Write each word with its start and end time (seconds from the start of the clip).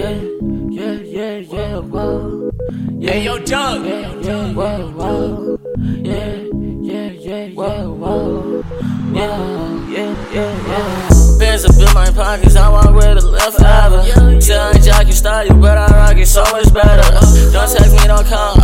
yeah, 0.00 0.16
yeah, 0.70 0.92
yeah, 0.92 1.36
yeah, 1.38 1.78
whoa. 1.78 2.50
Yeah, 2.98 3.14
yo, 3.16 3.38
Doug. 3.38 3.84
Yeah, 3.84 4.14
yeah, 4.20 4.52
whoa, 4.54 4.90
whoa. 4.92 5.58
Yeah, 5.76 6.36
yeah, 6.80 7.10
yeah, 7.10 7.44
yeah, 7.44 7.84
whoa. 7.84 8.64
Yeah, 9.12 9.88
yeah, 9.88 10.32
yeah, 10.32 10.68
yeah. 10.68 11.38
Bands 11.38 11.64
up 11.64 11.76
in 11.76 11.94
my 11.94 12.10
pockets, 12.12 12.56
I 12.56 12.68
walk 12.70 12.94
with 12.94 13.24
a 13.24 13.28
left 13.28 13.58
forever. 13.58 14.40
Tell 14.40 14.72
jockey 14.74 15.12
style, 15.12 15.46
you 15.46 15.54
but 15.54 15.76
I 15.76 15.86
rock 15.88 16.16
it 16.16 16.26
so 16.26 16.42
much 16.44 16.72
better. 16.72 17.02
Don't 17.52 17.68
text 17.68 17.92
me, 17.92 18.06
don't 18.06 18.26
call, 18.26 18.54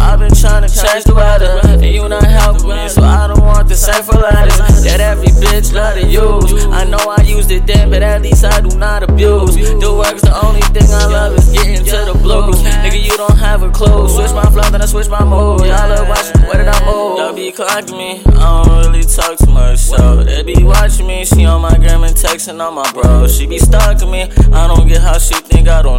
bitch 5.57 5.73
love 5.73 5.95
to 5.95 6.07
use. 6.07 6.67
I 6.67 6.85
know 6.85 6.99
I 6.99 7.23
used 7.23 7.51
it 7.51 7.67
then, 7.67 7.91
but 7.91 8.03
at 8.03 8.23
least 8.23 8.45
I 8.45 8.61
do 8.61 8.77
not 8.77 9.03
abuse. 9.03 9.55
The 9.55 9.93
work's 9.93 10.23
the 10.23 10.35
only 10.45 10.61
thing 10.61 10.89
I 10.93 11.07
love 11.07 11.35
is 11.39 11.49
getting 11.51 11.85
to 11.85 12.13
the 12.13 12.19
blues. 12.21 12.63
Nigga, 12.63 13.03
you 13.03 13.17
don't 13.17 13.39
have 13.39 13.63
a 13.63 13.71
clue. 13.71 14.09
Switch 14.09 14.33
my 14.33 14.45
flow, 14.51 14.69
then 14.71 14.83
I 14.83 14.87
switch 14.87 15.09
my 15.09 15.25
mood. 15.25 15.61
Y'all 15.61 15.89
love 15.89 16.09
watching, 16.09 16.43
where 16.43 16.59
did 16.59 16.69
I 16.69 16.79
move? 16.85 17.19
Y'all 17.19 17.33
be 17.35 17.53
clocking 17.53 17.97
me, 17.97 18.23
I 18.37 18.65
don't 18.65 18.93
really 18.93 19.05
talk 19.05 19.39
too 19.39 19.51
much, 19.51 19.79
so 19.79 20.23
they 20.23 20.43
be 20.43 20.63
watching 20.63 21.07
me. 21.07 21.25
She 21.25 21.45
on 21.47 21.63
my 21.63 21.77
gram 21.79 22.05
and 22.05 22.15
texting 22.15 22.61
on 22.61 22.75
my 22.75 22.91
bro. 22.93 23.27
She 23.27 23.47
be 23.47 23.59
stalking 23.59 24.11
me, 24.11 24.23
I 24.53 24.67
don't 24.67 24.87
get 24.87 25.01
how 25.01 25.19
she 25.19 25.35
think 25.35 25.69
I 25.69 25.83
don't. 25.83 25.96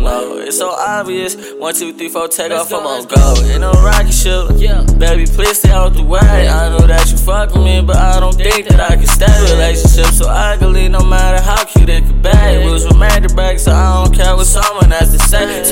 It's 0.48 0.60
so 0.60 0.70
obvious. 0.70 1.36
One, 1.60 1.74
two, 1.76 1.92
three, 1.92 2.08
four, 2.08 2.30
take 2.30 2.54
off, 2.54 2.72
I'm 2.72 2.88
on 2.88 3.04
go. 3.06 3.36
In 3.54 3.64
a 3.64 3.72
rocket 3.84 4.14
ship, 4.14 4.48
Yeah. 4.56 4.82
baby, 4.98 5.26
please 5.26 5.60
stay 5.60 5.72
out 5.72 5.94
the 5.94 6.04
way. 6.04 6.20
I 6.22 6.70
know 6.70 6.88
that 6.88 7.12
you 7.12 7.18
fuck 7.18 7.54
with 7.54 7.64
me, 7.66 7.82
but 7.82 7.98
I 7.98 8.22
don't 8.22 8.34
think 8.34 8.70
that 8.70 8.80
I 8.80 8.96
can 8.96 9.08
stay. 9.08 9.26
Relationship 9.52 10.06
so 10.14 10.30
ugly, 10.30 10.88
no 10.88 11.02
matter 11.04 11.44
how 11.44 11.66
cute 11.66 11.90
it 11.90 12.06
could 12.06 12.22
be. 12.22 12.30
Was 12.72 12.86
romantic 12.86 13.36
back, 13.36 13.60
so 13.60 13.74
I 13.74 14.06
don't 14.06 14.16
care 14.16 14.38
what's 14.38 14.56
on 14.56 14.64
has 14.64 14.64
to 14.64 14.76
say. 14.76 14.77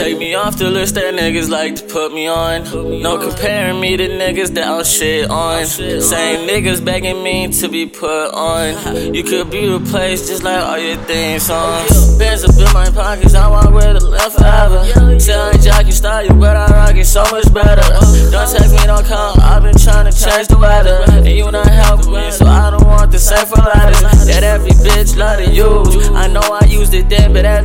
Take 0.05 0.19
me 0.19 0.35
off 0.35 0.55
the 0.59 0.69
list 0.69 0.93
that 0.93 1.15
niggas 1.15 1.49
like 1.49 1.77
to 1.77 1.83
put 1.85 2.13
me 2.13 2.27
on. 2.27 3.01
No 3.01 3.17
comparing 3.17 3.81
me 3.81 3.97
to 3.97 4.07
niggas 4.07 4.53
that 4.53 4.67
I'll 4.67 4.83
shit 4.83 5.27
on. 5.31 5.65
Same 5.65 6.47
niggas 6.47 6.85
begging 6.85 7.23
me 7.23 7.47
to 7.47 7.67
be 7.67 7.87
put 7.87 8.29
on. 8.29 9.15
You 9.15 9.23
could 9.23 9.49
be 9.49 9.67
replaced 9.67 10.27
just 10.27 10.43
like 10.43 10.61
all 10.61 10.77
your 10.77 10.97
theme 11.09 11.39
songs. 11.39 12.19
Bands 12.19 12.43
up 12.43 12.53
in 12.53 12.71
my 12.71 12.87
pockets, 12.91 13.33
I 13.33 13.49
walk 13.49 13.73
with 13.73 14.03
a 14.03 14.05
left 14.05 14.37
forever. 14.37 14.85
Telling 15.17 15.59
jockey 15.59 15.89
style, 15.89 16.23
you 16.23 16.35
but 16.35 16.55
I 16.55 16.67
rock 16.69 16.95
it 16.95 17.05
so 17.05 17.23
much 17.31 17.51
better. 17.51 17.81
Don't 18.29 18.45
text 18.45 18.73
me, 18.77 18.85
don't 18.85 19.03
call, 19.07 19.41
I've 19.41 19.63
been 19.63 19.73
trying 19.73 20.05
to 20.05 20.13
change 20.13 20.49
the 20.49 20.59
weather. 20.59 21.01
And 21.09 21.25
you 21.25 21.49
not 21.49 21.65
helping 21.65 22.13
me, 22.13 22.29
so 22.29 22.45
I 22.45 22.69
don't 22.69 22.85
want 22.85 23.11
the 23.11 23.17
same 23.17 23.47
four 23.47 23.65
letters. 23.65 24.01
That 24.27 24.43
every 24.43 24.69
bitch 24.69 24.94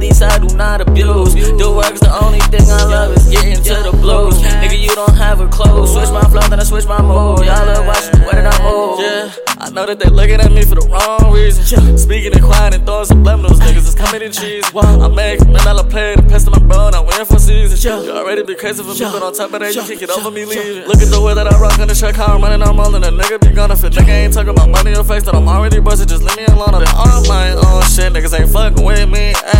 then, 0.01 0.11
but 0.19 0.21
at 0.21 0.21
least 0.21 0.23
I 0.23 0.39
do 0.39 0.57
not 0.57 0.81
abuse. 0.81 1.35
The 1.35 1.73
work's 1.75 2.01
the 2.01 2.13
only 2.23 2.41
thing 2.41 2.69
I 2.71 2.85
love 2.85 3.17
is 3.17 3.29
getting 3.29 3.63
to 3.63 3.91
the 3.91 3.93
blues. 3.93 4.41
Nigga, 4.41 4.79
you 4.81 4.95
don't 4.95 5.17
have 5.17 5.41
a 5.41 5.49
clue. 5.49 5.87
Switch 5.87 6.11
my 6.11 6.23
flow, 6.25 6.41
then 6.49 6.61
I 6.61 6.65
switch 6.65 6.87
my 6.87 7.01
mood. 7.01 7.45
Y'all 7.45 7.67
love 7.67 7.87
watching, 7.87 8.21
where 8.21 8.35
did 8.35 8.47
I 8.47 8.63
move? 8.63 9.01
Yeah. 9.01 9.33
I 9.61 9.69
know 9.71 9.85
that 9.85 9.99
they 9.99 10.09
looking 10.09 10.41
at 10.41 10.51
me 10.51 10.63
for 10.63 10.75
the 10.75 10.89
wrong 10.89 11.33
reason. 11.33 11.99
Speaking 11.99 12.33
and 12.33 12.43
quiet 12.43 12.75
and 12.75 12.85
throwing 12.87 13.05
some 13.05 13.23
subliminals, 13.23 13.61
niggas 13.61 13.87
is 13.87 13.95
coming 13.95 14.23
in 14.23 14.33
cheese. 14.33 14.65
I 14.75 15.09
make 15.09 15.41
vanilla 15.41 15.85
play 15.85 16.17
the 16.17 16.23
pest 16.23 16.47
in 16.49 16.53
my 16.53 16.59
bone, 16.65 16.95
I 16.95 17.01
win 17.01 17.27
for 17.27 17.39
season. 17.39 17.77
You 17.77 18.11
already 18.13 18.43
been 18.43 18.57
crazy 18.57 18.83
for 18.83 18.95
me, 18.97 19.05
but 19.13 19.23
on 19.23 19.35
top 19.35 19.53
of 19.53 19.61
that, 19.61 19.75
you 19.75 19.83
kick 19.85 20.03
it 20.03 20.11
over 20.11 20.31
me 20.31 20.45
leaving. 20.45 20.89
Look 20.89 21.05
at 21.05 21.13
the 21.13 21.21
way 21.21 21.35
that 21.35 21.47
I 21.47 21.61
rock 21.61 21.79
on 21.79 21.89
the 21.89 21.95
track, 21.95 22.17
how 22.17 22.35
I'm 22.35 22.43
running, 22.43 22.63
I'm 22.63 22.77
rolling. 22.77 23.05
A 23.05 23.13
nigga 23.13 23.41
be 23.41 23.53
gonna 23.53 23.77
fit. 23.77 23.93
Nigga 23.93 24.09
ain't 24.09 24.33
talking 24.33 24.51
about 24.51 24.71
money 24.71 24.97
or 24.97 25.05
face 25.05 25.23
that 25.25 25.35
I'm 25.35 25.47
already 25.47 25.79
busted. 25.79 26.09
Just 26.09 26.25
leave 26.25 26.37
me 26.37 26.47
alone. 26.47 26.75
I've 26.75 26.81
been 26.81 26.97
on 26.97 27.29
my 27.29 27.53
own 27.53 27.85
shit. 27.85 28.13
Niggas 28.13 28.33
ain't 28.33 28.49
fucking 28.49 28.85
with 28.85 29.09
me 29.11 29.37
at 29.37 29.60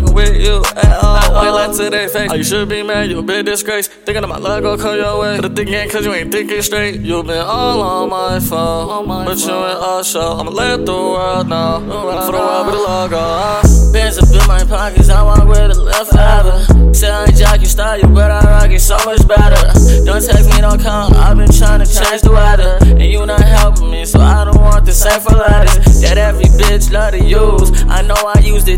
fucking 0.00 0.14
with 0.14 0.36
you 0.36 0.62
at 0.76 1.02
all. 1.02 1.42
Wait, 1.42 1.50
like 1.50 1.76
to 1.76 1.90
their 1.90 2.08
face. 2.08 2.30
Oh, 2.30 2.34
you 2.34 2.44
should 2.44 2.68
be 2.68 2.82
mad, 2.82 3.10
you 3.10 3.18
a 3.18 3.22
big 3.22 3.46
disgrace. 3.46 3.88
Thinking 3.88 4.22
that 4.22 4.28
my 4.28 4.38
luck 4.38 4.62
gon' 4.62 4.78
come 4.78 4.96
your 4.96 5.20
way. 5.20 5.40
But 5.40 5.54
the 5.54 5.64
thing 5.64 5.74
ain't 5.74 5.90
cause 5.90 6.04
you 6.04 6.12
ain't 6.12 6.32
thinking 6.32 6.62
straight. 6.62 7.00
You 7.00 7.22
been 7.22 7.38
all 7.38 7.80
on 7.80 8.10
my 8.10 8.40
phone. 8.40 9.06
But 9.06 9.38
you 9.38 9.52
ain't 9.52 9.78
all 9.78 10.02
show. 10.02 10.38
I'ma 10.38 10.50
let 10.50 10.84
the 10.86 10.92
world 10.92 11.48
know. 11.48 11.80
For 12.26 12.32
the 12.32 12.38
world 12.38 12.66
with 12.66 12.74
the 12.74 12.80
logo. 12.80 13.16
Uh. 13.18 13.92
Bands 13.92 14.18
up 14.18 14.28
in 14.28 14.48
my 14.48 14.64
pockets, 14.64 15.08
I 15.08 15.22
walk 15.22 15.46
with 15.46 15.70
a 15.70 15.80
left 15.80 16.10
forever. 16.10 16.92
Selling 16.92 17.34
jockey 17.36 17.66
style, 17.66 17.98
you 18.00 18.08
but 18.08 18.30
I 18.30 18.40
rock 18.42 18.70
it 18.70 18.80
so 18.80 18.96
much 19.04 19.26
better. 19.28 19.62
Don't 20.04 20.20
text 20.20 20.50
me, 20.50 20.60
don't 20.60 20.80
call, 20.80 21.14
I've 21.14 21.36
been 21.36 21.50
trying 21.50 21.78
to 21.78 21.86
change 21.86 22.22
the 22.22 22.32
weather. 22.32 22.78
And 22.82 23.02
you 23.02 23.24
not 23.24 23.40
helping 23.40 23.90
me, 23.90 24.04
so 24.04 24.18
I 24.18 24.44
don't 24.44 24.60
want 24.60 24.84
the 24.84 24.92
same 24.92 25.20
four 25.20 25.38
letters. 25.38 25.83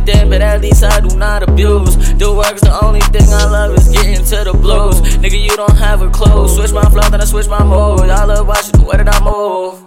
I 0.09 0.25
but 0.25 0.41
at 0.41 0.61
least 0.61 0.84
I 0.84 1.00
do 1.00 1.17
not 1.17 1.43
abuse. 1.43 1.97
The 2.15 2.33
work's 2.33 2.61
the 2.61 2.84
only 2.84 3.00
thing 3.00 3.28
I 3.28 3.44
love 3.44 3.77
is 3.77 3.89
getting 3.89 4.25
to 4.25 4.44
the 4.44 4.53
blues. 4.53 5.00
Nigga, 5.19 5.41
you 5.41 5.56
don't 5.56 5.77
have 5.77 6.03
a 6.03 6.11
clue. 6.11 6.49
Switch 6.49 6.72
my 6.72 6.89
flow, 6.91 7.09
then 7.11 7.21
I 7.21 7.25
switch 7.25 7.49
my 7.49 7.62
mood. 7.62 8.06
Y'all 8.06 8.28
love 8.28 8.47
watching, 8.47 8.72
the 8.72 8.84
way 8.84 8.97
that 8.99 9.09
I 9.09 9.21
move? 9.25 9.85